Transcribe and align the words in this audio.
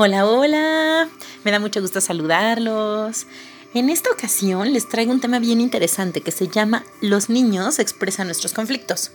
Hola, 0.00 0.26
hola. 0.26 1.08
Me 1.42 1.50
da 1.50 1.58
mucho 1.58 1.80
gusto 1.80 2.00
saludarlos. 2.00 3.26
En 3.74 3.90
esta 3.90 4.12
ocasión 4.12 4.72
les 4.72 4.88
traigo 4.88 5.10
un 5.10 5.20
tema 5.20 5.40
bien 5.40 5.60
interesante 5.60 6.20
que 6.20 6.30
se 6.30 6.46
llama 6.46 6.84
Los 7.00 7.28
niños 7.28 7.80
expresan 7.80 8.28
nuestros 8.28 8.52
conflictos. 8.52 9.10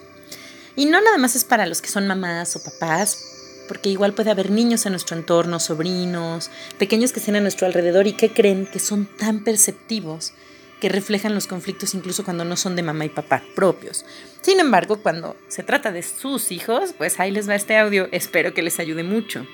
Y 0.75 0.87
no 0.87 0.99
nada 0.99 1.17
más 1.17 1.37
es 1.37 1.45
para 1.45 1.67
los 1.67 1.81
que 1.81 1.87
son 1.87 2.05
mamás 2.05 2.57
o 2.57 2.63
papás, 2.65 3.63
porque 3.69 3.91
igual 3.91 4.13
puede 4.13 4.31
haber 4.31 4.51
niños 4.51 4.85
en 4.85 4.91
nuestro 4.91 5.15
entorno, 5.15 5.61
sobrinos, 5.61 6.51
pequeños 6.77 7.13
que 7.13 7.21
estén 7.21 7.37
a 7.37 7.39
nuestro 7.39 7.65
alrededor 7.65 8.05
y 8.05 8.17
que 8.17 8.33
creen 8.33 8.65
que 8.65 8.79
son 8.79 9.05
tan 9.05 9.45
perceptivos 9.45 10.33
que 10.81 10.89
reflejan 10.89 11.33
los 11.33 11.47
conflictos 11.47 11.93
incluso 11.93 12.25
cuando 12.25 12.43
no 12.43 12.57
son 12.57 12.75
de 12.75 12.83
mamá 12.83 13.05
y 13.05 13.09
papá 13.09 13.41
propios. 13.55 14.03
Sin 14.41 14.59
embargo, 14.59 15.01
cuando 15.01 15.37
se 15.47 15.63
trata 15.63 15.93
de 15.93 16.03
sus 16.03 16.51
hijos, 16.51 16.93
pues 16.97 17.21
ahí 17.21 17.31
les 17.31 17.47
va 17.47 17.55
este 17.55 17.77
audio, 17.77 18.09
espero 18.11 18.53
que 18.53 18.63
les 18.63 18.81
ayude 18.81 19.03
mucho. 19.03 19.47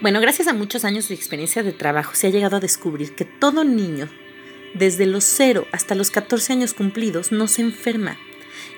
Bueno, 0.00 0.22
gracias 0.22 0.48
a 0.48 0.54
muchos 0.54 0.86
años 0.86 1.08
de 1.08 1.14
experiencia 1.14 1.62
de 1.62 1.74
trabajo 1.74 2.14
se 2.14 2.26
ha 2.26 2.30
llegado 2.30 2.56
a 2.56 2.60
descubrir 2.60 3.14
que 3.14 3.26
todo 3.26 3.64
niño, 3.64 4.08
desde 4.72 5.04
los 5.04 5.24
0 5.24 5.66
hasta 5.72 5.94
los 5.94 6.10
14 6.10 6.54
años 6.54 6.72
cumplidos, 6.72 7.32
no 7.32 7.46
se 7.48 7.60
enferma. 7.60 8.16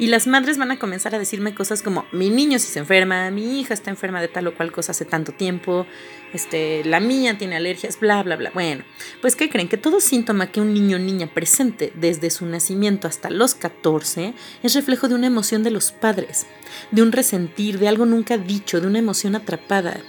Y 0.00 0.08
las 0.08 0.26
madres 0.26 0.58
van 0.58 0.72
a 0.72 0.80
comenzar 0.80 1.14
a 1.14 1.20
decirme 1.20 1.54
cosas 1.54 1.82
como, 1.82 2.06
mi 2.10 2.28
niño 2.30 2.58
sí 2.58 2.66
se 2.66 2.80
enferma, 2.80 3.30
mi 3.30 3.60
hija 3.60 3.72
está 3.72 3.90
enferma 3.90 4.20
de 4.20 4.26
tal 4.26 4.48
o 4.48 4.54
cual 4.56 4.72
cosa 4.72 4.90
hace 4.90 5.04
tanto 5.04 5.30
tiempo, 5.30 5.86
este, 6.32 6.82
la 6.84 6.98
mía 6.98 7.38
tiene 7.38 7.54
alergias, 7.54 8.00
bla, 8.00 8.24
bla, 8.24 8.34
bla. 8.34 8.50
Bueno, 8.52 8.82
pues 9.20 9.36
¿qué 9.36 9.48
creen? 9.48 9.68
Que 9.68 9.76
todo 9.76 10.00
síntoma 10.00 10.50
que 10.50 10.60
un 10.60 10.74
niño 10.74 10.96
o 10.96 11.00
niña 11.00 11.32
presente 11.32 11.92
desde 11.94 12.30
su 12.30 12.46
nacimiento 12.46 13.06
hasta 13.06 13.30
los 13.30 13.54
14 13.54 14.34
es 14.64 14.74
reflejo 14.74 15.06
de 15.06 15.14
una 15.14 15.28
emoción 15.28 15.62
de 15.62 15.70
los 15.70 15.92
padres, 15.92 16.46
de 16.90 17.00
un 17.02 17.12
resentir, 17.12 17.78
de 17.78 17.86
algo 17.86 18.06
nunca 18.06 18.38
dicho, 18.38 18.80
de 18.80 18.88
una 18.88 18.98
emoción 18.98 19.36
atrapada. 19.36 20.00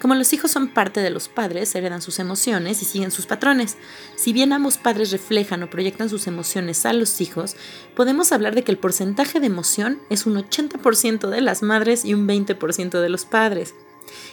Como 0.00 0.14
los 0.14 0.32
hijos 0.32 0.52
son 0.52 0.68
parte 0.68 1.00
de 1.00 1.10
los 1.10 1.28
padres, 1.28 1.74
heredan 1.74 2.00
sus 2.00 2.20
emociones 2.20 2.82
y 2.82 2.84
siguen 2.84 3.10
sus 3.10 3.26
patrones. 3.26 3.76
Si 4.16 4.32
bien 4.32 4.52
ambos 4.52 4.78
padres 4.78 5.10
reflejan 5.10 5.62
o 5.64 5.70
proyectan 5.70 6.08
sus 6.08 6.28
emociones 6.28 6.86
a 6.86 6.92
los 6.92 7.20
hijos, 7.20 7.56
podemos 7.96 8.30
hablar 8.30 8.54
de 8.54 8.62
que 8.62 8.70
el 8.70 8.78
porcentaje 8.78 9.40
de 9.40 9.46
emoción 9.46 10.00
es 10.08 10.24
un 10.24 10.36
80% 10.36 11.28
de 11.28 11.40
las 11.40 11.62
madres 11.62 12.04
y 12.04 12.14
un 12.14 12.28
20% 12.28 13.00
de 13.00 13.08
los 13.08 13.24
padres. 13.24 13.74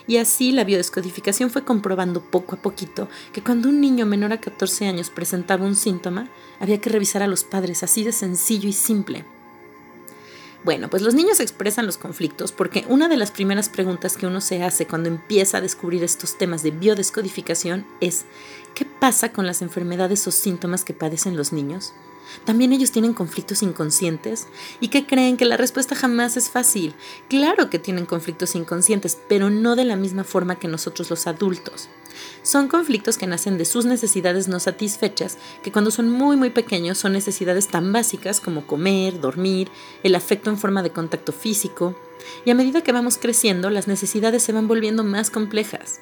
Y 0.07 0.17
así 0.17 0.52
la 0.52 0.63
biodescodificación 0.63 1.49
fue 1.49 1.66
comprobando 1.66 2.22
poco 2.22 2.55
a 2.55 2.61
poquito 2.61 3.09
que 3.33 3.44
cuando 3.44 3.69
un 3.69 3.81
niño 3.81 4.05
menor 4.05 4.33
a 4.33 4.39
14 4.39 4.88
años 4.88 5.09
presentaba 5.09 5.66
un 5.66 5.75
síntoma, 5.75 6.29
había 6.59 6.79
que 6.79 6.91
revisar 6.91 7.23
a 7.23 7.27
los 7.27 7.44
padres, 7.44 7.81
así 7.83 8.03
de 8.03 8.11
sencillo 8.11 8.69
y 8.69 8.73
simple. 8.73 9.25
Bueno, 10.66 10.89
pues 10.89 11.03
los 11.03 11.13
niños 11.13 11.39
expresan 11.41 11.85
los 11.85 11.99
conflictos 11.99 12.52
porque 12.52 12.85
una 12.89 13.08
de 13.08 13.17
las 13.17 13.30
primeras 13.30 13.69
preguntas 13.69 14.17
que 14.17 14.25
uno 14.25 14.41
se 14.41 14.63
hace 14.63 14.88
cuando 14.88 15.09
empieza 15.09 15.59
a 15.59 15.61
descubrir 15.61 16.03
estos 16.03 16.39
temas 16.39 16.63
de 16.63 16.72
biodescodificación 16.72 17.85
es 18.02 18.25
¿qué 18.73 18.83
pasa 18.83 19.31
con 19.31 19.45
las 19.45 19.61
enfermedades 19.61 20.25
o 20.25 20.31
síntomas 20.31 20.83
que 20.83 20.95
padecen 20.95 21.38
los 21.38 21.53
niños? 21.53 21.94
También 22.45 22.73
ellos 22.73 22.91
tienen 22.91 23.13
conflictos 23.13 23.63
inconscientes 23.63 24.47
y 24.79 24.89
que 24.89 25.05
creen 25.05 25.37
que 25.37 25.45
la 25.45 25.57
respuesta 25.57 25.95
jamás 25.95 26.37
es 26.37 26.49
fácil. 26.49 26.93
Claro 27.29 27.69
que 27.69 27.79
tienen 27.79 28.05
conflictos 28.05 28.55
inconscientes, 28.55 29.17
pero 29.27 29.49
no 29.49 29.75
de 29.75 29.85
la 29.85 29.95
misma 29.95 30.23
forma 30.23 30.57
que 30.57 30.67
nosotros 30.67 31.09
los 31.09 31.27
adultos. 31.27 31.89
Son 32.43 32.67
conflictos 32.67 33.17
que 33.17 33.27
nacen 33.27 33.57
de 33.57 33.65
sus 33.65 33.85
necesidades 33.85 34.47
no 34.47 34.59
satisfechas, 34.59 35.37
que 35.63 35.71
cuando 35.71 35.91
son 35.91 36.09
muy 36.09 36.37
muy 36.37 36.49
pequeños 36.49 36.97
son 36.97 37.13
necesidades 37.13 37.67
tan 37.67 37.91
básicas 37.91 38.39
como 38.39 38.67
comer, 38.67 39.19
dormir, 39.19 39.69
el 40.03 40.15
afecto 40.15 40.49
en 40.49 40.57
forma 40.57 40.83
de 40.83 40.91
contacto 40.91 41.31
físico, 41.31 41.95
y 42.45 42.51
a 42.51 42.55
medida 42.55 42.81
que 42.81 42.91
vamos 42.91 43.17
creciendo 43.17 43.69
las 43.69 43.87
necesidades 43.87 44.43
se 44.43 44.53
van 44.53 44.67
volviendo 44.67 45.03
más 45.03 45.29
complejas. 45.29 45.99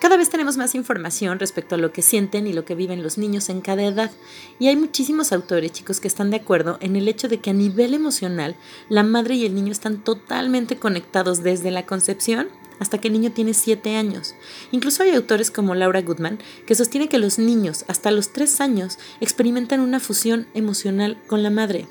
Cada 0.00 0.16
vez 0.16 0.30
tenemos 0.30 0.56
más 0.56 0.76
información 0.76 1.40
respecto 1.40 1.74
a 1.74 1.78
lo 1.78 1.92
que 1.92 2.02
sienten 2.02 2.46
y 2.46 2.52
lo 2.52 2.64
que 2.64 2.76
viven 2.76 3.02
los 3.02 3.18
niños 3.18 3.48
en 3.48 3.60
cada 3.60 3.82
edad, 3.82 4.12
y 4.60 4.68
hay 4.68 4.76
muchísimos 4.76 5.32
autores, 5.32 5.72
chicos, 5.72 5.98
que 5.98 6.06
están 6.06 6.30
de 6.30 6.36
acuerdo 6.36 6.78
en 6.80 6.94
el 6.94 7.08
hecho 7.08 7.28
de 7.28 7.40
que 7.40 7.50
a 7.50 7.54
nivel 7.54 7.94
emocional 7.94 8.54
la 8.88 9.02
madre 9.02 9.34
y 9.34 9.44
el 9.44 9.54
niño 9.56 9.72
están 9.72 10.04
totalmente 10.04 10.78
conectados 10.78 11.42
desde 11.42 11.72
la 11.72 11.84
concepción 11.84 12.48
hasta 12.78 12.98
que 12.98 13.08
el 13.08 13.14
niño 13.14 13.32
tiene 13.32 13.54
7 13.54 13.96
años. 13.96 14.36
Incluso 14.70 15.02
hay 15.02 15.10
autores 15.10 15.50
como 15.50 15.74
Laura 15.74 16.00
Goodman 16.00 16.38
que 16.64 16.76
sostiene 16.76 17.08
que 17.08 17.18
los 17.18 17.40
niños 17.40 17.84
hasta 17.88 18.12
los 18.12 18.32
3 18.32 18.60
años 18.60 18.98
experimentan 19.20 19.80
una 19.80 19.98
fusión 19.98 20.46
emocional 20.54 21.18
con 21.26 21.42
la 21.42 21.50
madre. 21.50 21.88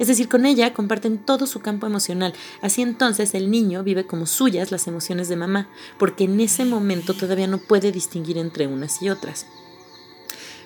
Es 0.00 0.08
decir, 0.08 0.30
con 0.30 0.46
ella 0.46 0.72
comparten 0.72 1.18
todo 1.18 1.46
su 1.46 1.60
campo 1.60 1.86
emocional. 1.86 2.32
Así 2.62 2.80
entonces 2.80 3.34
el 3.34 3.50
niño 3.50 3.84
vive 3.84 4.06
como 4.06 4.24
suyas 4.24 4.72
las 4.72 4.86
emociones 4.86 5.28
de 5.28 5.36
mamá, 5.36 5.68
porque 5.98 6.24
en 6.24 6.40
ese 6.40 6.64
momento 6.64 7.12
todavía 7.12 7.46
no 7.46 7.58
puede 7.58 7.92
distinguir 7.92 8.38
entre 8.38 8.66
unas 8.66 9.02
y 9.02 9.10
otras. 9.10 9.44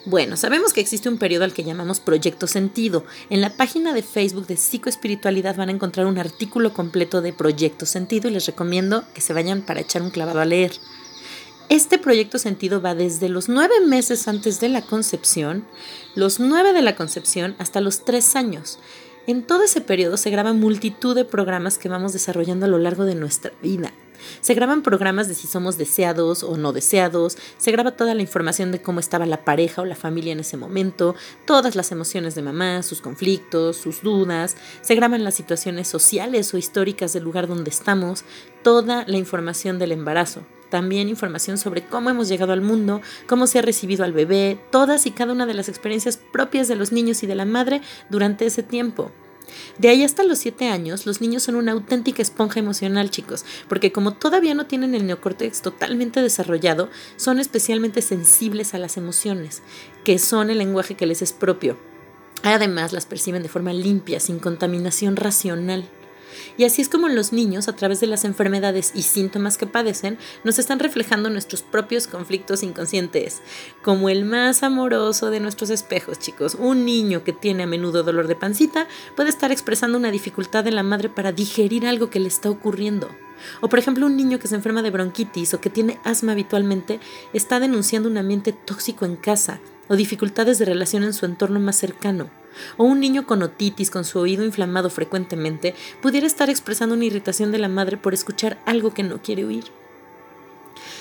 Bueno, 0.06 0.36
sabemos 0.36 0.72
que 0.72 0.80
existe 0.80 1.08
un 1.08 1.18
periodo 1.18 1.42
al 1.42 1.52
que 1.52 1.64
llamamos 1.64 1.98
Proyecto 1.98 2.46
Sentido. 2.46 3.04
En 3.28 3.40
la 3.40 3.56
página 3.56 3.92
de 3.92 4.02
Facebook 4.02 4.46
de 4.46 4.56
Psicoespiritualidad 4.56 5.56
van 5.56 5.68
a 5.68 5.72
encontrar 5.72 6.06
un 6.06 6.18
artículo 6.18 6.72
completo 6.72 7.20
de 7.20 7.32
Proyecto 7.32 7.86
Sentido 7.86 8.28
y 8.28 8.32
les 8.34 8.46
recomiendo 8.46 9.02
que 9.14 9.20
se 9.20 9.32
vayan 9.32 9.62
para 9.62 9.80
echar 9.80 10.02
un 10.02 10.10
clavado 10.10 10.40
a 10.40 10.44
leer. 10.44 10.72
Este 11.70 11.98
proyecto 11.98 12.38
sentido 12.38 12.82
va 12.82 12.94
desde 12.94 13.30
los 13.30 13.48
nueve 13.48 13.74
meses 13.84 14.28
antes 14.28 14.60
de 14.60 14.68
la 14.68 14.82
concepción, 14.82 15.64
los 16.14 16.38
nueve 16.38 16.74
de 16.74 16.82
la 16.82 16.94
concepción, 16.94 17.56
hasta 17.58 17.80
los 17.80 18.04
tres 18.04 18.36
años. 18.36 18.78
En 19.26 19.42
todo 19.42 19.62
ese 19.62 19.80
periodo 19.80 20.18
se 20.18 20.28
graban 20.28 20.60
multitud 20.60 21.14
de 21.14 21.24
programas 21.24 21.78
que 21.78 21.88
vamos 21.88 22.12
desarrollando 22.12 22.66
a 22.66 22.68
lo 22.68 22.78
largo 22.78 23.06
de 23.06 23.14
nuestra 23.14 23.52
vida. 23.62 23.90
Se 24.42 24.52
graban 24.52 24.82
programas 24.82 25.28
de 25.28 25.34
si 25.34 25.46
somos 25.46 25.78
deseados 25.78 26.42
o 26.42 26.58
no 26.58 26.74
deseados, 26.74 27.38
se 27.56 27.72
graba 27.72 27.92
toda 27.92 28.14
la 28.14 28.20
información 28.20 28.70
de 28.70 28.82
cómo 28.82 29.00
estaba 29.00 29.24
la 29.24 29.44
pareja 29.44 29.82
o 29.82 29.86
la 29.86 29.96
familia 29.96 30.32
en 30.32 30.40
ese 30.40 30.58
momento, 30.58 31.14
todas 31.46 31.74
las 31.74 31.90
emociones 31.90 32.34
de 32.34 32.42
mamá, 32.42 32.82
sus 32.82 33.00
conflictos, 33.00 33.76
sus 33.76 34.02
dudas, 34.02 34.56
se 34.82 34.94
graban 34.94 35.24
las 35.24 35.34
situaciones 35.34 35.88
sociales 35.88 36.52
o 36.52 36.58
históricas 36.58 37.14
del 37.14 37.24
lugar 37.24 37.48
donde 37.48 37.70
estamos, 37.70 38.24
toda 38.62 39.04
la 39.06 39.16
información 39.16 39.78
del 39.78 39.92
embarazo. 39.92 40.42
También 40.70 41.08
información 41.08 41.58
sobre 41.58 41.84
cómo 41.84 42.10
hemos 42.10 42.28
llegado 42.28 42.52
al 42.52 42.60
mundo, 42.60 43.00
cómo 43.26 43.46
se 43.46 43.58
ha 43.58 43.62
recibido 43.62 44.04
al 44.04 44.12
bebé, 44.12 44.58
todas 44.70 45.06
y 45.06 45.10
cada 45.10 45.32
una 45.32 45.46
de 45.46 45.54
las 45.54 45.68
experiencias 45.68 46.16
propias 46.16 46.68
de 46.68 46.76
los 46.76 46.92
niños 46.92 47.22
y 47.22 47.26
de 47.26 47.34
la 47.34 47.44
madre 47.44 47.80
durante 48.10 48.46
ese 48.46 48.62
tiempo. 48.62 49.12
De 49.78 49.88
ahí 49.88 50.04
hasta 50.04 50.24
los 50.24 50.38
7 50.38 50.68
años, 50.68 51.06
los 51.06 51.20
niños 51.20 51.42
son 51.42 51.56
una 51.56 51.72
auténtica 51.72 52.22
esponja 52.22 52.60
emocional, 52.60 53.10
chicos, 53.10 53.44
porque 53.68 53.92
como 53.92 54.14
todavía 54.14 54.54
no 54.54 54.66
tienen 54.66 54.94
el 54.94 55.06
neocórtex 55.06 55.62
totalmente 55.62 56.22
desarrollado, 56.22 56.88
son 57.16 57.38
especialmente 57.38 58.02
sensibles 58.02 58.74
a 58.74 58.78
las 58.78 58.96
emociones, 58.96 59.62
que 60.04 60.18
son 60.18 60.50
el 60.50 60.58
lenguaje 60.58 60.94
que 60.94 61.06
les 61.06 61.22
es 61.22 61.32
propio. 61.32 61.76
Además, 62.42 62.92
las 62.92 63.06
perciben 63.06 63.42
de 63.42 63.48
forma 63.48 63.72
limpia, 63.72 64.20
sin 64.20 64.38
contaminación 64.38 65.16
racional. 65.16 65.88
Y 66.56 66.64
así 66.64 66.82
es 66.82 66.88
como 66.88 67.08
los 67.08 67.32
niños, 67.32 67.68
a 67.68 67.76
través 67.76 68.00
de 68.00 68.06
las 68.06 68.24
enfermedades 68.24 68.92
y 68.94 69.02
síntomas 69.02 69.58
que 69.58 69.66
padecen, 69.66 70.18
nos 70.44 70.58
están 70.58 70.78
reflejando 70.78 71.30
nuestros 71.30 71.62
propios 71.62 72.06
conflictos 72.06 72.62
inconscientes, 72.62 73.42
como 73.82 74.08
el 74.08 74.24
más 74.24 74.62
amoroso 74.62 75.30
de 75.30 75.40
nuestros 75.40 75.70
espejos, 75.70 76.18
chicos. 76.18 76.56
Un 76.58 76.84
niño 76.84 77.24
que 77.24 77.32
tiene 77.32 77.64
a 77.64 77.66
menudo 77.66 78.02
dolor 78.02 78.28
de 78.28 78.36
pancita 78.36 78.86
puede 79.16 79.30
estar 79.30 79.52
expresando 79.52 79.98
una 79.98 80.10
dificultad 80.10 80.64
de 80.64 80.72
la 80.72 80.82
madre 80.82 81.08
para 81.08 81.32
digerir 81.32 81.86
algo 81.86 82.10
que 82.10 82.20
le 82.20 82.28
está 82.28 82.50
ocurriendo. 82.50 83.08
O 83.60 83.68
por 83.68 83.78
ejemplo, 83.78 84.06
un 84.06 84.16
niño 84.16 84.38
que 84.38 84.48
se 84.48 84.54
enferma 84.54 84.82
de 84.82 84.90
bronquitis 84.90 85.54
o 85.54 85.60
que 85.60 85.70
tiene 85.70 85.98
asma 86.04 86.32
habitualmente 86.32 87.00
está 87.32 87.60
denunciando 87.60 88.08
un 88.08 88.16
ambiente 88.16 88.52
tóxico 88.52 89.04
en 89.04 89.16
casa 89.16 89.60
o 89.88 89.96
dificultades 89.96 90.58
de 90.58 90.64
relación 90.64 91.04
en 91.04 91.12
su 91.12 91.26
entorno 91.26 91.60
más 91.60 91.76
cercano. 91.76 92.30
O 92.76 92.84
un 92.84 93.00
niño 93.00 93.26
con 93.26 93.42
otitis, 93.42 93.90
con 93.90 94.04
su 94.04 94.18
oído 94.18 94.44
inflamado 94.44 94.90
frecuentemente, 94.90 95.74
pudiera 96.00 96.26
estar 96.26 96.50
expresando 96.50 96.94
una 96.94 97.04
irritación 97.04 97.52
de 97.52 97.58
la 97.58 97.68
madre 97.68 97.96
por 97.96 98.14
escuchar 98.14 98.58
algo 98.66 98.94
que 98.94 99.02
no 99.02 99.22
quiere 99.22 99.44
oír. 99.44 99.64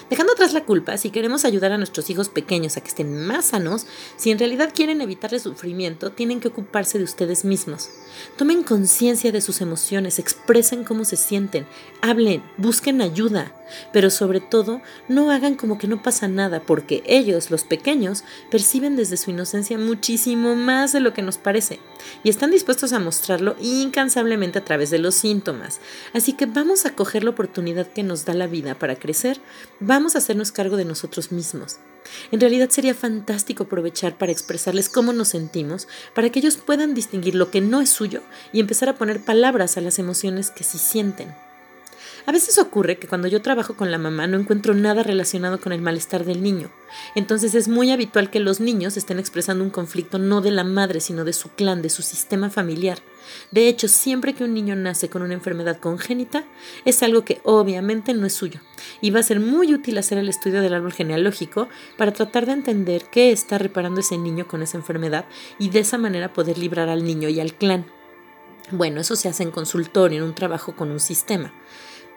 Dejando 0.09 0.33
atrás 0.33 0.53
la 0.53 0.65
culpa, 0.65 0.97
si 0.97 1.09
queremos 1.09 1.45
ayudar 1.45 1.71
a 1.71 1.77
nuestros 1.77 2.09
hijos 2.09 2.29
pequeños 2.29 2.77
a 2.77 2.81
que 2.81 2.89
estén 2.89 3.25
más 3.25 3.45
sanos, 3.45 3.85
si 4.17 4.31
en 4.31 4.39
realidad 4.39 4.71
quieren 4.73 5.01
evitarle 5.01 5.39
sufrimiento, 5.39 6.11
tienen 6.11 6.39
que 6.39 6.50
ocuparse 6.50 6.97
de 6.97 7.03
ustedes 7.03 7.45
mismos. 7.45 7.89
Tomen 8.38 8.63
conciencia 8.63 9.31
de 9.31 9.41
sus 9.41 9.61
emociones, 9.61 10.19
expresen 10.19 10.83
cómo 10.83 11.05
se 11.05 11.15
sienten, 11.15 11.65
hablen, 12.01 12.44
busquen 12.57 13.01
ayuda, 13.01 13.55
pero 13.91 14.09
sobre 14.09 14.39
todo 14.39 14.81
no 15.07 15.31
hagan 15.31 15.55
como 15.55 15.77
que 15.77 15.88
no 15.88 16.01
pasa 16.01 16.27
nada, 16.27 16.61
porque 16.61 17.03
ellos, 17.06 17.49
los 17.49 17.63
pequeños, 17.63 18.23
perciben 18.51 18.95
desde 18.95 19.17
su 19.17 19.31
inocencia 19.31 19.77
muchísimo 19.77 20.56
más 20.56 20.91
de 20.91 20.99
lo 20.99 21.13
que 21.13 21.21
nos 21.21 21.38
parece 21.38 21.79
y 22.23 22.29
están 22.29 22.51
dispuestos 22.51 22.94
a 22.94 22.99
mostrarlo 22.99 23.56
incansablemente 23.61 24.59
a 24.59 24.65
través 24.65 24.89
de 24.89 24.99
los 24.99 25.15
síntomas. 25.15 25.79
Así 26.13 26.33
que 26.33 26.45
vamos 26.45 26.85
a 26.85 26.95
coger 26.95 27.23
la 27.23 27.31
oportunidad 27.31 27.88
que 27.88 28.03
nos 28.03 28.25
da 28.25 28.33
la 28.33 28.47
vida 28.47 28.75
para 28.75 28.95
crecer, 28.95 29.39
a 29.94 30.18
hacernos 30.18 30.51
cargo 30.51 30.75
de 30.75 30.86
nosotros 30.86 31.31
mismos. 31.31 31.78
En 32.31 32.42
realidad 32.42 32.69
sería 32.72 32.95
fantástico 32.95 33.63
aprovechar 33.63 34.18
para 34.18 34.31
expresarles 34.31 34.90
cómo 34.90 35.13
nos 35.13 35.30
sentimos, 35.30 35.88
para 36.16 36.30
que 36.30 36.40
ellos 36.40 36.57
puedan 36.57 36.95
distinguir 36.95 37.36
lo 37.36 37.51
que 37.51 37.62
no 37.62 37.80
es 37.80 37.90
suyo 37.90 38.22
y 38.51 38.60
empezar 38.60 38.90
a 38.90 38.95
poner 38.95 39.24
palabras 39.24 39.78
a 39.78 39.81
las 39.81 40.00
emociones 40.00 40.50
que 40.50 40.63
sí 40.63 40.80
sienten. 40.80 41.34
A 42.25 42.31
veces 42.31 42.57
ocurre 42.57 42.97
que 42.97 43.07
cuando 43.07 43.27
yo 43.27 43.41
trabajo 43.41 43.75
con 43.75 43.91
la 43.91 43.97
mamá 43.97 44.27
no 44.27 44.39
encuentro 44.39 44.73
nada 44.73 45.03
relacionado 45.03 45.59
con 45.59 45.73
el 45.73 45.81
malestar 45.81 46.23
del 46.23 46.41
niño. 46.41 46.71
Entonces 47.15 47.53
es 47.53 47.67
muy 47.67 47.91
habitual 47.91 48.29
que 48.29 48.39
los 48.39 48.61
niños 48.61 48.95
estén 48.95 49.19
expresando 49.19 49.61
un 49.61 49.69
conflicto 49.69 50.19
no 50.19 50.39
de 50.39 50.51
la 50.51 50.63
madre, 50.63 51.01
sino 51.01 51.25
de 51.25 51.33
su 51.33 51.49
clan, 51.49 51.81
de 51.81 51.89
su 51.89 52.01
sistema 52.01 52.49
familiar. 52.49 52.99
De 53.51 53.67
hecho, 53.67 53.89
siempre 53.89 54.33
que 54.33 54.45
un 54.45 54.53
niño 54.53 54.75
nace 54.77 55.09
con 55.09 55.21
una 55.21 55.33
enfermedad 55.33 55.79
congénita, 55.79 56.45
es 56.85 57.03
algo 57.03 57.25
que 57.25 57.41
obviamente 57.43 58.13
no 58.13 58.25
es 58.25 58.33
suyo. 58.33 58.61
Y 59.01 59.11
va 59.11 59.19
a 59.19 59.23
ser 59.23 59.41
muy 59.41 59.73
útil 59.73 59.97
hacer 59.97 60.17
el 60.17 60.29
estudio 60.29 60.61
del 60.61 60.73
árbol 60.73 60.93
genealógico 60.93 61.67
para 61.97 62.13
tratar 62.13 62.45
de 62.45 62.53
entender 62.53 63.05
qué 63.11 63.33
está 63.33 63.57
reparando 63.57 63.99
ese 63.99 64.17
niño 64.17 64.47
con 64.47 64.61
esa 64.61 64.77
enfermedad 64.77 65.25
y 65.59 65.71
de 65.71 65.79
esa 65.79 65.97
manera 65.97 66.31
poder 66.31 66.57
librar 66.57 66.87
al 66.87 67.03
niño 67.03 67.27
y 67.27 67.41
al 67.41 67.53
clan. 67.53 67.85
Bueno, 68.71 69.01
eso 69.01 69.17
se 69.17 69.27
hace 69.27 69.43
en 69.43 69.51
consultorio, 69.51 70.19
en 70.19 70.23
un 70.23 70.35
trabajo 70.35 70.73
con 70.73 70.89
un 70.89 71.01
sistema 71.01 71.53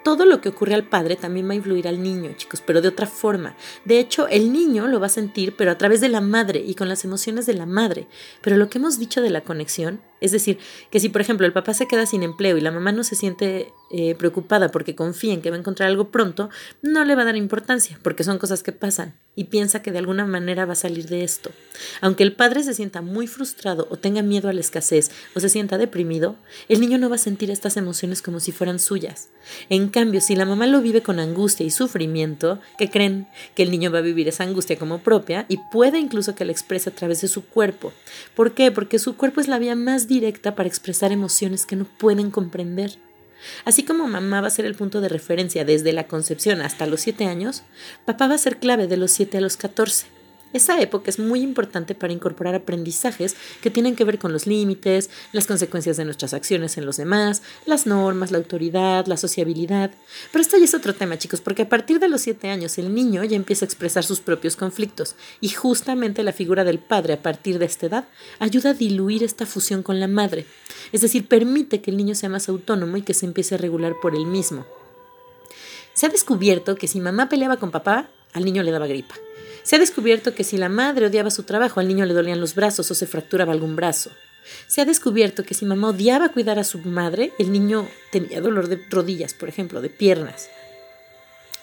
todo 0.07 0.25
lo 0.25 0.41
que 0.41 0.51
ocurre 0.51 0.75
al 0.75 0.85
padre 0.85 1.17
también 1.17 1.49
va 1.49 1.53
a 1.55 1.57
influir 1.57 1.89
al 1.89 2.01
niño, 2.01 2.31
chicos, 2.37 2.63
pero 2.65 2.81
de 2.81 2.87
otra 2.87 3.09
forma. 3.09 3.57
De 3.85 3.99
hecho, 3.99 4.29
el 4.29 4.53
niño 4.53 4.87
lo 4.87 5.01
va 5.01 5.07
a 5.07 5.09
sentir, 5.09 5.57
pero 5.57 5.73
a 5.73 5.79
través 5.79 6.01
de 6.01 6.09
la 6.09 6.21
madre 6.21 6.63
y 6.65 6.77
con 6.77 6.89
las 6.89 7.05
emociones 7.05 7.45
de 7.45 7.55
la 7.55 7.67
madre. 7.67 8.07
Pero 8.41 8.57
lo 8.57 8.71
que 8.71 8.79
hemos 8.79 9.01
dicho 9.01 9.21
de 9.21 9.31
la 9.31 9.41
conexión, 9.41 10.01
es 10.21 10.33
decir, 10.33 10.59
que 10.91 11.01
si 11.01 11.09
por 11.09 11.21
ejemplo 11.21 11.47
el 11.47 11.53
papá 11.53 11.75
se 11.75 11.87
queda 11.87 12.07
sin 12.07 12.23
empleo 12.23 12.57
y 12.57 12.61
la 12.61 12.71
mamá 12.71 12.93
no 12.93 13.05
se 13.05 13.17
siente 13.17 13.73
eh, 13.91 14.15
preocupada 14.17 14.71
porque 14.71 14.95
confía 14.95 15.33
en 15.33 15.43
que 15.43 15.51
va 15.51 15.57
a 15.57 15.61
encontrar 15.61 15.89
algo 15.89 16.11
pronto, 16.11 16.51
no 16.83 17.05
le 17.05 17.15
va 17.15 17.23
a 17.23 17.27
dar 17.27 17.37
importancia, 17.37 17.99
porque 18.03 18.25
son 18.25 18.39
cosas 18.39 18.63
que 18.63 18.73
pasan, 18.73 19.15
y 19.37 19.45
piensa 19.45 19.83
que 19.83 19.93
de 19.93 19.99
alguna 19.99 20.27
manera 20.27 20.65
va 20.65 20.73
a 20.73 20.77
salir 20.77 21.07
de 21.09 21.23
esto. 21.23 21.51
Aunque 22.01 22.23
el 22.23 22.33
padre 22.33 22.63
se 22.63 22.75
sienta 22.75 23.03
muy 23.03 23.27
frustrado 23.27 23.87
o 23.91 23.97
tenga 23.97 24.23
miedo 24.23 24.49
a 24.49 24.53
la 24.53 24.61
escasez 24.61 25.11
o 25.35 25.41
se 25.41 25.49
sienta 25.49 25.79
deprimido, 25.79 26.37
el 26.69 26.81
niño 26.81 26.99
no 26.99 27.11
va 27.11 27.17
a 27.17 27.19
sentir 27.19 27.51
estas 27.51 27.77
emociones 27.77 28.23
como 28.23 28.41
si 28.41 28.51
fueran 28.51 28.79
suyas. 28.79 29.29
En 29.69 29.89
cambio, 29.89 30.21
si 30.21 30.35
la 30.35 30.47
mamá 30.47 30.67
lo 30.67 30.81
vive 30.81 31.03
con 31.03 31.21
angustia 31.21 31.67
y 31.67 31.71
sufrimiento, 31.71 32.61
que 32.79 32.91
creen 32.91 33.29
que 33.55 33.63
el 33.63 33.71
niño 33.71 33.93
va 33.93 33.99
a 33.99 34.03
vivir 34.03 34.27
esa 34.27 34.45
angustia 34.45 34.79
como 34.79 35.03
propia 35.03 35.47
y 35.49 35.59
puede 35.71 35.99
incluso 35.99 36.35
que 36.35 36.45
la 36.45 36.53
exprese 36.53 36.91
a 36.91 36.95
través 36.95 37.21
de 37.21 37.29
su 37.29 37.45
cuerpo. 37.45 37.93
¿Por 38.35 38.53
qué? 38.53 38.73
Porque 38.73 38.99
su 38.99 39.17
cuerpo 39.17 39.41
es 39.41 39.49
la 39.49 39.59
vía 39.59 39.77
más 39.77 40.06
directa 40.07 40.55
para 40.55 40.69
expresar 40.69 41.13
emociones 41.13 41.67
que 41.67 41.77
no 41.77 41.85
pueden 41.85 42.31
comprender. 42.31 42.99
Así 43.65 43.85
como 43.85 44.09
mamá 44.09 44.41
va 44.41 44.49
a 44.49 44.51
ser 44.51 44.65
el 44.65 44.75
punto 44.75 45.01
de 45.01 45.09
referencia 45.09 45.65
desde 45.65 45.93
la 45.93 46.07
concepción 46.07 46.61
hasta 46.61 46.87
los 46.87 47.01
7 47.01 47.27
años, 47.27 47.63
papá 48.05 48.29
va 48.29 48.35
a 48.35 48.39
ser 48.39 48.59
clave 48.59 48.87
de 48.87 48.97
los 48.97 49.11
7 49.13 49.39
a 49.39 49.41
los 49.41 49.57
14. 49.57 50.16
Esa 50.57 50.81
época 50.81 51.11
es 51.11 51.19
muy 51.19 51.43
importante 51.43 51.95
para 51.95 52.15
incorporar 52.15 52.55
aprendizajes 52.55 53.37
que 53.61 53.71
tienen 53.71 53.95
que 53.95 54.05
ver 54.05 54.19
con 54.19 54.33
los 54.33 54.47
límites, 54.47 55.11
las 55.33 55.47
consecuencias 55.47 55.99
de 55.99 56.07
nuestras 56.07 56.33
acciones 56.33 56.79
en 56.79 56.87
los 56.87 56.97
demás, 56.97 57.43
las 57.67 57.87
normas, 57.87 58.31
la 58.31 58.39
autoridad, 58.39 59.05
la 59.05 59.19
sociabilidad. 59.19 59.91
Pero 60.33 60.41
esto 60.41 60.57
ya 60.57 60.65
es 60.65 60.73
otro 60.73 60.95
tema, 60.95 61.19
chicos, 61.19 61.43
porque 61.43 61.61
a 61.61 61.69
partir 61.69 62.01
de 62.01 62.09
los 62.09 62.23
siete 62.23 62.49
años 62.49 62.79
el 62.79 62.95
niño 62.95 63.23
ya 63.23 63.37
empieza 63.37 63.67
a 63.67 63.69
expresar 63.69 64.03
sus 64.03 64.21
propios 64.21 64.57
conflictos 64.57 65.15
y 65.43 65.51
justamente 65.51 66.23
la 66.23 66.33
figura 66.33 66.65
del 66.65 66.79
padre 66.79 67.13
a 67.13 67.23
partir 67.23 67.59
de 67.59 67.67
esta 67.67 67.85
edad 67.85 68.09
ayuda 68.39 68.71
a 68.71 68.75
diluir 68.75 69.25
esta 69.25 69.45
fusión 69.45 69.83
con 69.83 70.01
la 70.01 70.09
madre. 70.09 70.47
Es 70.91 71.03
decir, 71.03 71.29
permite 71.29 71.83
que 71.83 71.91
el 71.91 71.99
niño 71.99 72.15
sea 72.15 72.31
más 72.31 72.49
autónomo 72.49 72.97
y 72.97 73.03
que 73.03 73.13
se 73.13 73.27
empiece 73.27 73.57
a 73.57 73.59
regular 73.59 73.93
por 74.01 74.15
él 74.15 74.25
mismo. 74.25 74.65
Se 75.93 76.07
ha 76.07 76.09
descubierto 76.09 76.77
que 76.77 76.89
si 76.89 76.99
mamá 76.99 77.29
peleaba 77.29 77.59
con 77.59 77.71
papá, 77.71 78.09
al 78.33 78.47
niño 78.47 78.63
le 78.63 78.71
daba 78.71 78.87
gripa. 78.87 79.17
Se 79.67 79.75
ha 79.75 79.79
descubierto 79.81 80.33
que 80.33 80.45
si 80.45 80.59
la 80.59 80.69
madre 80.69 81.07
odiaba 81.07 81.29
su 81.29 81.43
trabajo, 81.43 81.81
al 81.81 81.89
niño 81.89 82.07
le 82.07 82.15
dolían 82.15 82.39
los 82.39 82.55
brazos 82.55 82.89
o 82.89 82.95
se 82.95 83.09
fracturaba 83.09 83.53
algún 83.53 83.75
brazo. 83.75 84.13
Se 84.69 84.81
ha 84.81 84.85
descubierto 84.85 85.43
que 85.43 85.55
si 85.55 85.65
mamá 85.65 85.89
odiaba 85.89 86.29
cuidar 86.29 86.61
a 86.61 86.63
su 86.63 86.79
madre, 86.79 87.33
el 87.41 87.51
niño 87.51 87.89
tenía 88.13 88.41
dolor 88.41 88.69
de 88.69 88.81
rodillas, 88.89 89.35
por 89.35 89.49
ejemplo, 89.49 89.81
de 89.81 89.91
piernas. 89.91 90.49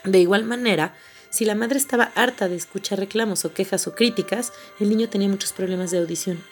De 0.04 0.20
igual 0.20 0.44
manera, 0.44 0.98
si 1.30 1.46
la 1.46 1.56
madre 1.56 1.78
estaba 1.78 2.12
harta 2.16 2.50
de 2.50 2.58
escuchar 2.58 3.00
reclamos 3.00 3.46
o 3.46 3.54
quejas 3.54 3.88
o 3.88 3.96
críticas, 3.96 4.52
el 4.82 4.90
niño 4.90 5.08
tenía 5.08 5.30
muchos 5.30 5.54
problemas 5.54 5.90
de 5.92 6.00
audición. 6.00 6.44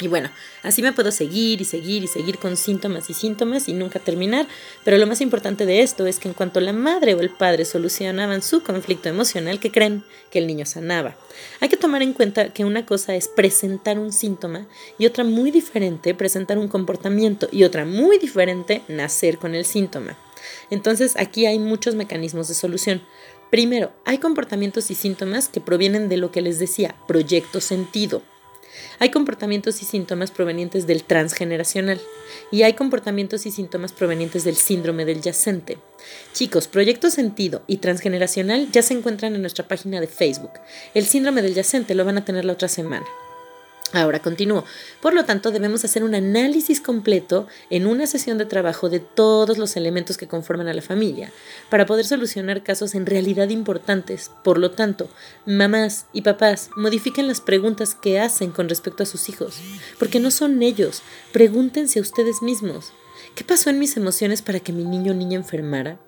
Y 0.00 0.06
bueno, 0.06 0.30
así 0.62 0.80
me 0.80 0.92
puedo 0.92 1.10
seguir 1.10 1.60
y 1.60 1.64
seguir 1.64 2.04
y 2.04 2.06
seguir 2.06 2.38
con 2.38 2.56
síntomas 2.56 3.10
y 3.10 3.14
síntomas 3.14 3.68
y 3.68 3.72
nunca 3.72 3.98
terminar, 3.98 4.46
pero 4.84 4.96
lo 4.96 5.08
más 5.08 5.20
importante 5.20 5.66
de 5.66 5.80
esto 5.80 6.06
es 6.06 6.20
que 6.20 6.28
en 6.28 6.34
cuanto 6.34 6.60
la 6.60 6.72
madre 6.72 7.14
o 7.14 7.20
el 7.20 7.30
padre 7.30 7.64
solucionaban 7.64 8.40
su 8.40 8.62
conflicto 8.62 9.08
emocional, 9.08 9.58
que 9.58 9.72
creen 9.72 10.04
que 10.30 10.38
el 10.38 10.46
niño 10.46 10.66
sanaba. 10.66 11.16
Hay 11.60 11.68
que 11.68 11.76
tomar 11.76 12.02
en 12.02 12.12
cuenta 12.12 12.52
que 12.52 12.64
una 12.64 12.86
cosa 12.86 13.16
es 13.16 13.26
presentar 13.26 13.98
un 13.98 14.12
síntoma 14.12 14.68
y 14.98 15.06
otra 15.06 15.24
muy 15.24 15.50
diferente 15.50 16.14
presentar 16.14 16.58
un 16.58 16.68
comportamiento 16.68 17.48
y 17.50 17.64
otra 17.64 17.84
muy 17.84 18.18
diferente 18.18 18.82
nacer 18.86 19.38
con 19.38 19.56
el 19.56 19.64
síntoma. 19.64 20.16
Entonces 20.70 21.16
aquí 21.16 21.46
hay 21.46 21.58
muchos 21.58 21.96
mecanismos 21.96 22.46
de 22.46 22.54
solución. 22.54 23.02
Primero, 23.50 23.92
hay 24.04 24.18
comportamientos 24.18 24.90
y 24.90 24.94
síntomas 24.94 25.48
que 25.48 25.60
provienen 25.60 26.08
de 26.08 26.18
lo 26.18 26.30
que 26.30 26.42
les 26.42 26.58
decía, 26.58 26.94
proyecto 27.08 27.60
sentido. 27.60 28.22
Hay 28.98 29.10
comportamientos 29.10 29.82
y 29.82 29.84
síntomas 29.84 30.30
provenientes 30.30 30.86
del 30.86 31.04
transgeneracional 31.04 32.00
y 32.50 32.62
hay 32.62 32.74
comportamientos 32.74 33.46
y 33.46 33.50
síntomas 33.50 33.92
provenientes 33.92 34.44
del 34.44 34.56
síndrome 34.56 35.04
del 35.04 35.20
yacente. 35.20 35.78
Chicos, 36.32 36.68
Proyecto 36.68 37.10
Sentido 37.10 37.62
y 37.66 37.78
Transgeneracional 37.78 38.70
ya 38.72 38.82
se 38.82 38.94
encuentran 38.94 39.34
en 39.34 39.40
nuestra 39.40 39.68
página 39.68 40.00
de 40.00 40.06
Facebook. 40.06 40.52
El 40.94 41.06
síndrome 41.06 41.42
del 41.42 41.54
yacente 41.54 41.94
lo 41.94 42.04
van 42.04 42.18
a 42.18 42.24
tener 42.24 42.44
la 42.44 42.52
otra 42.52 42.68
semana. 42.68 43.06
Ahora 43.94 44.20
continúo. 44.20 44.64
Por 45.00 45.14
lo 45.14 45.24
tanto, 45.24 45.50
debemos 45.50 45.84
hacer 45.84 46.04
un 46.04 46.14
análisis 46.14 46.80
completo 46.80 47.46
en 47.70 47.86
una 47.86 48.06
sesión 48.06 48.36
de 48.36 48.44
trabajo 48.44 48.90
de 48.90 49.00
todos 49.00 49.56
los 49.56 49.76
elementos 49.76 50.18
que 50.18 50.28
conforman 50.28 50.68
a 50.68 50.74
la 50.74 50.82
familia 50.82 51.32
para 51.70 51.86
poder 51.86 52.04
solucionar 52.04 52.62
casos 52.62 52.94
en 52.94 53.06
realidad 53.06 53.48
importantes. 53.48 54.30
Por 54.44 54.58
lo 54.58 54.72
tanto, 54.72 55.08
mamás 55.46 56.06
y 56.12 56.20
papás 56.20 56.68
modifiquen 56.76 57.28
las 57.28 57.40
preguntas 57.40 57.94
que 57.94 58.20
hacen 58.20 58.50
con 58.50 58.68
respecto 58.68 59.04
a 59.04 59.06
sus 59.06 59.30
hijos, 59.30 59.56
porque 59.98 60.20
no 60.20 60.30
son 60.30 60.62
ellos. 60.62 61.02
Pregúntense 61.32 61.98
a 61.98 62.02
ustedes 62.02 62.42
mismos. 62.42 62.92
¿Qué 63.34 63.44
pasó 63.44 63.70
en 63.70 63.78
mis 63.78 63.96
emociones 63.96 64.42
para 64.42 64.60
que 64.60 64.72
mi 64.72 64.84
niño 64.84 65.12
o 65.12 65.14
niña 65.14 65.36
enfermara? 65.36 65.98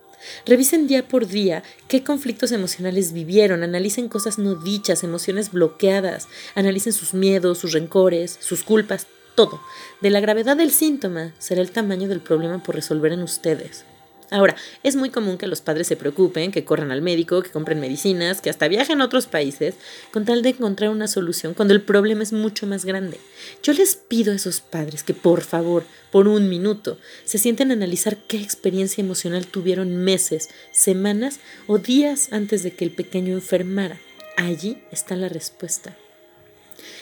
Revisen 0.46 0.86
día 0.86 1.06
por 1.06 1.26
día 1.26 1.62
qué 1.88 2.02
conflictos 2.02 2.52
emocionales 2.52 3.12
vivieron, 3.12 3.62
analicen 3.62 4.08
cosas 4.08 4.38
no 4.38 4.54
dichas, 4.54 5.04
emociones 5.04 5.52
bloqueadas, 5.52 6.28
analicen 6.54 6.92
sus 6.92 7.14
miedos, 7.14 7.58
sus 7.58 7.72
rencores, 7.72 8.38
sus 8.40 8.62
culpas, 8.62 9.06
todo. 9.34 9.60
De 10.00 10.10
la 10.10 10.20
gravedad 10.20 10.56
del 10.56 10.70
síntoma 10.70 11.34
será 11.38 11.60
el 11.60 11.70
tamaño 11.70 12.08
del 12.08 12.20
problema 12.20 12.62
por 12.62 12.74
resolver 12.74 13.12
en 13.12 13.22
ustedes. 13.22 13.84
Ahora, 14.30 14.54
es 14.84 14.94
muy 14.94 15.10
común 15.10 15.38
que 15.38 15.48
los 15.48 15.60
padres 15.60 15.88
se 15.88 15.96
preocupen, 15.96 16.52
que 16.52 16.64
corran 16.64 16.92
al 16.92 17.02
médico, 17.02 17.42
que 17.42 17.50
compren 17.50 17.80
medicinas, 17.80 18.40
que 18.40 18.48
hasta 18.48 18.68
viajen 18.68 19.00
a 19.00 19.04
otros 19.04 19.26
países, 19.26 19.74
con 20.12 20.24
tal 20.24 20.42
de 20.42 20.50
encontrar 20.50 20.90
una 20.90 21.08
solución 21.08 21.52
cuando 21.54 21.74
el 21.74 21.82
problema 21.82 22.22
es 22.22 22.32
mucho 22.32 22.66
más 22.66 22.84
grande. 22.84 23.18
Yo 23.62 23.72
les 23.72 23.96
pido 23.96 24.32
a 24.32 24.36
esos 24.36 24.60
padres 24.60 25.02
que 25.02 25.14
por 25.14 25.42
favor, 25.42 25.84
por 26.12 26.28
un 26.28 26.48
minuto, 26.48 26.98
se 27.24 27.38
sienten 27.38 27.70
a 27.70 27.74
analizar 27.74 28.18
qué 28.28 28.36
experiencia 28.36 29.02
emocional 29.02 29.48
tuvieron 29.48 29.96
meses, 29.96 30.48
semanas 30.72 31.40
o 31.66 31.78
días 31.78 32.32
antes 32.32 32.62
de 32.62 32.72
que 32.72 32.84
el 32.84 32.92
pequeño 32.92 33.34
enfermara. 33.34 33.98
Allí 34.36 34.78
está 34.92 35.16
la 35.16 35.28
respuesta. 35.28 35.96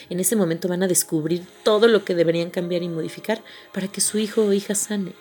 En 0.09 0.19
ese 0.19 0.35
momento 0.35 0.67
van 0.67 0.81
a 0.81 0.87
descubrir 0.87 1.43
todo 1.63 1.87
lo 1.87 2.03
que 2.03 2.15
deberían 2.15 2.49
cambiar 2.49 2.81
y 2.81 2.89
modificar 2.89 3.43
para 3.71 3.87
que 3.87 4.01
su 4.01 4.17
hijo 4.17 4.43
o 4.43 4.53
hija 4.53 4.73
sane. 4.73 5.13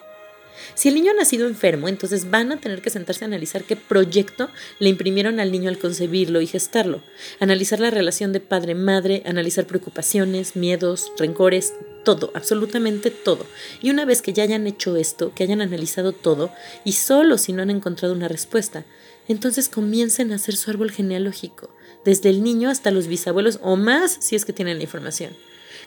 Si 0.75 0.89
el 0.89 0.95
niño 0.95 1.13
ha 1.13 1.15
nacido 1.15 1.47
enfermo, 1.47 1.89
entonces 1.89 2.31
van 2.31 2.53
a 2.53 2.61
tener 2.61 2.83
que 2.83 2.91
sentarse 2.91 3.25
a 3.25 3.29
analizar 3.29 3.65
qué 3.65 3.77
proyecto 3.77 4.51
le 4.79 4.89
imprimieron 4.89 5.41
al 5.41 5.53
niño 5.53 5.69
al 5.69 5.79
concebirlo 5.79 6.41
y 6.41 6.47
gestarlo, 6.47 7.03
analizar 7.41 7.81
la 7.81 7.91
relación 7.91 8.33
de 8.33 8.41
padre-madre, 8.41 9.23
analizar 9.27 9.67
preocupaciones, 9.67 10.57
miedos, 10.57 11.13
rencores, 11.19 11.75
todo, 12.05 12.31
absolutamente 12.35 13.11
todo. 13.11 13.47
Y 13.83 13.91
una 13.91 14.05
vez 14.05 14.23
que 14.23 14.33
ya 14.33 14.43
hayan 14.43 14.67
hecho 14.67 14.97
esto, 14.97 15.33
que 15.35 15.45
hayan 15.45 15.61
analizado 15.61 16.13
todo, 16.13 16.51
y 16.85 16.93
solo 16.93 17.39
si 17.39 17.53
no 17.53 17.63
han 17.63 17.71
encontrado 17.71 18.15
una 18.15 18.29
respuesta, 18.29 18.85
entonces 19.29 19.69
comiencen 19.69 20.33
a 20.33 20.37
hacer 20.37 20.57
su 20.57 20.71
árbol 20.71 20.91
genealógico, 20.91 21.71
desde 22.05 22.31
el 22.31 22.43
niño 22.43 22.71
hasta 22.71 22.91
los 22.91 23.07
bisabuelos 23.07 23.59
o 23.63 23.77
más 23.77 24.17
si 24.21 24.37
es 24.37 24.45
que 24.45 24.53
tienen 24.53 24.79
la 24.79 24.85
información. 24.85 25.33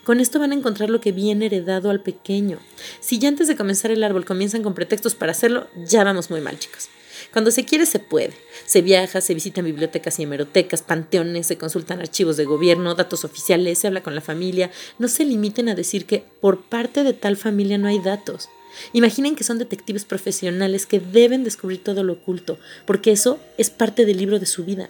Con 0.03 0.19
esto 0.19 0.39
van 0.39 0.51
a 0.51 0.55
encontrar 0.55 0.89
lo 0.89 0.99
que 0.99 1.11
viene 1.11 1.45
heredado 1.45 1.89
al 1.89 2.01
pequeño. 2.01 2.59
Si 2.99 3.19
ya 3.19 3.27
antes 3.27 3.47
de 3.47 3.55
comenzar 3.55 3.91
el 3.91 4.03
árbol 4.03 4.25
comienzan 4.25 4.63
con 4.63 4.73
pretextos 4.73 5.13
para 5.13 5.31
hacerlo, 5.31 5.67
ya 5.85 6.03
vamos 6.03 6.29
muy 6.29 6.41
mal, 6.41 6.57
chicos. 6.57 6.89
Cuando 7.31 7.51
se 7.51 7.65
quiere, 7.65 7.85
se 7.85 7.99
puede. 7.99 8.33
Se 8.65 8.81
viaja, 8.81 9.21
se 9.21 9.33
visitan 9.33 9.63
bibliotecas 9.65 10.19
y 10.19 10.23
hemerotecas, 10.23 10.81
panteones, 10.81 11.47
se 11.47 11.57
consultan 11.57 11.99
archivos 11.99 12.35
de 12.35 12.45
gobierno, 12.45 12.95
datos 12.95 13.23
oficiales, 13.23 13.77
se 13.77 13.87
habla 13.87 14.01
con 14.01 14.15
la 14.15 14.21
familia. 14.21 14.71
No 14.97 15.07
se 15.07 15.23
limiten 15.23 15.69
a 15.69 15.75
decir 15.75 16.05
que 16.05 16.25
por 16.41 16.63
parte 16.63 17.03
de 17.03 17.13
tal 17.13 17.37
familia 17.37 17.77
no 17.77 17.87
hay 17.87 17.99
datos. 17.99 18.49
Imaginen 18.93 19.35
que 19.35 19.43
son 19.43 19.59
detectives 19.59 20.05
profesionales 20.05 20.85
que 20.85 20.99
deben 20.99 21.43
descubrir 21.43 21.83
todo 21.83 22.03
lo 22.03 22.13
oculto, 22.13 22.57
porque 22.85 23.11
eso 23.11 23.39
es 23.57 23.69
parte 23.69 24.05
del 24.05 24.17
libro 24.17 24.39
de 24.39 24.45
su 24.45 24.65
vida. 24.65 24.89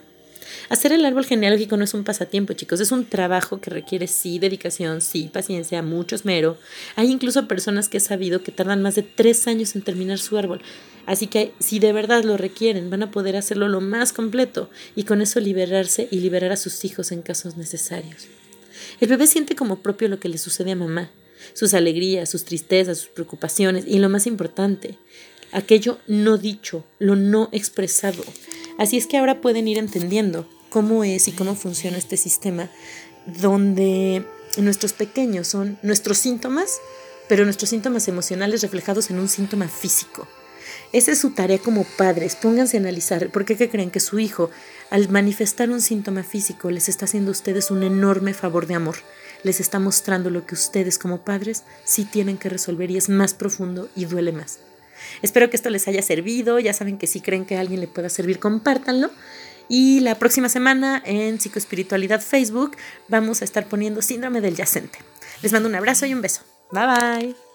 Hacer 0.70 0.94
el 0.94 1.06
árbol 1.06 1.26
genealógico 1.26 1.78
no 1.78 1.84
es 1.84 1.94
un 1.94 2.04
pasatiempo, 2.04 2.54
chicos, 2.54 2.80
es 2.80 2.92
un 2.92 3.06
trabajo 3.06 3.60
que 3.62 3.70
requiere 3.70 4.08
sí 4.08 4.40
dedicación, 4.40 5.02
sí 5.02 5.30
paciencia, 5.32 5.82
mucho 5.82 6.16
esmero. 6.16 6.58
Hay 6.96 7.12
incluso 7.12 7.48
personas 7.48 7.90
que 7.90 7.98
he 7.98 8.02
sabido 8.02 8.44
que 8.44 8.52
tardan 8.52 8.82
más 8.82 8.96
de 8.96 9.04
tres 9.04 9.48
años 9.48 9.76
en 9.76 9.82
terminar 9.82 10.20
su 10.20 10.38
árbol. 10.38 10.62
Así 11.06 11.28
que 11.28 11.52
si 11.60 11.80
de 11.80 11.94
verdad 11.94 12.24
lo 12.24 12.38
requieren, 12.38 12.90
van 12.90 13.04
a 13.04 13.12
poder 13.12 13.36
hacerlo 13.36 13.68
lo 13.68 13.82
más 13.82 14.14
completo 14.14 14.70
y 14.96 15.04
con 15.04 15.22
eso 15.22 15.40
liberarse 15.40 16.08
y 16.12 16.20
liberar 16.20 16.52
a 16.52 16.58
sus 16.58 16.86
hijos 16.86 17.12
en 17.12 17.22
casos 17.22 17.58
necesarios. 17.58 18.28
El 19.00 19.10
bebé 19.10 19.28
siente 19.28 19.56
como 19.56 19.80
propio 19.80 20.08
lo 20.08 20.20
que 20.20 20.30
le 20.30 20.38
sucede 20.38 20.72
a 20.72 20.76
mamá, 20.76 21.12
sus 21.54 21.74
alegrías, 21.74 22.30
sus 22.30 22.46
tristezas, 22.46 23.00
sus 23.00 23.10
preocupaciones 23.10 23.86
y 23.88 24.00
lo 24.00 24.10
más 24.10 24.28
importante, 24.28 24.98
aquello 25.52 25.98
no 26.08 26.38
dicho, 26.38 26.86
lo 27.00 27.16
no 27.16 27.50
expresado. 27.52 28.24
Así 28.78 28.98
es 28.98 29.08
que 29.08 29.18
ahora 29.18 29.42
pueden 29.42 29.68
ir 29.68 29.78
entendiendo 29.78 30.48
cómo 30.70 31.04
es 31.04 31.28
y 31.28 31.32
cómo 31.34 31.56
funciona 31.56 31.98
este 31.98 32.18
sistema 32.18 32.70
donde 33.26 34.26
nuestros 34.58 34.94
pequeños 34.94 35.48
son 35.48 35.78
nuestros 35.82 36.18
síntomas, 36.18 36.80
pero 37.28 37.46
nuestros 37.46 37.70
síntomas 37.70 38.08
emocionales 38.08 38.62
reflejados 38.62 39.10
en 39.10 39.20
un 39.20 39.30
síntoma 39.30 39.68
físico. 39.68 40.28
Esa 40.94 41.12
es 41.12 41.20
su 41.20 41.32
tarea 41.32 41.58
como 41.58 41.86
padres. 41.98 42.36
Pónganse 42.36 42.78
a 42.78 42.82
analizar 42.82 43.30
por 43.30 43.46
qué 43.46 43.70
creen 43.70 43.92
que 43.92 44.00
su 44.00 44.20
hijo, 44.20 44.50
al 44.90 45.10
manifestar 45.10 45.70
un 45.70 45.82
síntoma 45.82 46.24
físico, 46.24 46.70
les 46.70 46.90
está 46.90 47.06
haciendo 47.06 47.32
a 47.32 47.34
ustedes 47.34 47.72
un 47.72 47.84
enorme 47.84 48.34
favor 48.34 48.68
de 48.68 48.76
amor. 48.76 48.98
Les 49.44 49.60
está 49.60 49.80
mostrando 49.80 50.30
lo 50.30 50.46
que 50.46 50.56
ustedes 50.56 51.00
como 51.00 51.22
padres 51.22 51.64
sí 51.86 52.06
tienen 52.06 52.38
que 52.38 52.50
resolver 52.50 52.92
y 52.92 52.98
es 52.98 53.10
más 53.10 53.34
profundo 53.34 53.90
y 53.96 54.06
duele 54.06 54.34
más. 54.34 54.60
Espero 55.22 55.50
que 55.50 55.56
esto 55.56 55.70
les 55.70 55.88
haya 55.88 56.02
servido. 56.02 56.60
Ya 56.60 56.74
saben 56.74 56.98
que 56.98 57.08
si 57.08 57.22
creen 57.22 57.46
que 57.46 57.58
a 57.58 57.62
alguien 57.62 57.80
le 57.80 57.88
pueda 57.88 58.10
servir, 58.10 58.40
compártanlo. 58.40 59.12
Y 59.70 60.02
la 60.02 60.16
próxima 60.16 60.50
semana 60.50 61.02
en 61.06 61.40
Psicoespiritualidad 61.40 62.22
Facebook 62.22 62.76
vamos 63.08 63.42
a 63.42 63.46
estar 63.46 63.68
poniendo 63.68 64.02
síndrome 64.02 64.42
del 64.42 64.56
yacente. 64.56 65.00
Les 65.42 65.54
mando 65.54 65.70
un 65.70 65.76
abrazo 65.76 66.06
y 66.06 66.14
un 66.14 66.22
beso. 66.22 66.42
Bye 66.72 66.86
bye. 66.86 67.51